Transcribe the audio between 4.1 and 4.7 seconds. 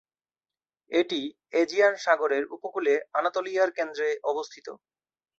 অবস্থিত।